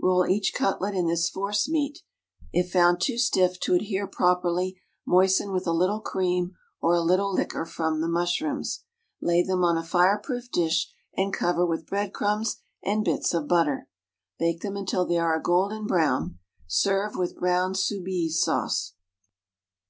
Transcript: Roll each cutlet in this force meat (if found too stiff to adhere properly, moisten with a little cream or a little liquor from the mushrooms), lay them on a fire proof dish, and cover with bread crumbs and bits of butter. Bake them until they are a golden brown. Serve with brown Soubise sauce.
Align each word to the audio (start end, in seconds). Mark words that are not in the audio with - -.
Roll 0.00 0.26
each 0.26 0.54
cutlet 0.54 0.94
in 0.94 1.08
this 1.08 1.28
force 1.28 1.68
meat 1.68 1.98
(if 2.54 2.70
found 2.72 3.02
too 3.02 3.18
stiff 3.18 3.60
to 3.60 3.74
adhere 3.74 4.06
properly, 4.06 4.80
moisten 5.06 5.52
with 5.52 5.66
a 5.66 5.72
little 5.72 6.00
cream 6.00 6.54
or 6.80 6.94
a 6.94 7.02
little 7.02 7.34
liquor 7.34 7.66
from 7.66 8.00
the 8.00 8.08
mushrooms), 8.08 8.84
lay 9.20 9.42
them 9.42 9.62
on 9.62 9.76
a 9.76 9.82
fire 9.84 10.16
proof 10.16 10.50
dish, 10.50 10.90
and 11.18 11.34
cover 11.34 11.66
with 11.66 11.84
bread 11.84 12.14
crumbs 12.14 12.62
and 12.82 13.04
bits 13.04 13.34
of 13.34 13.46
butter. 13.46 13.86
Bake 14.38 14.62
them 14.62 14.74
until 14.74 15.04
they 15.04 15.18
are 15.18 15.36
a 15.36 15.42
golden 15.42 15.86
brown. 15.86 16.38
Serve 16.66 17.14
with 17.16 17.36
brown 17.36 17.74
Soubise 17.74 18.40
sauce. 18.40 18.94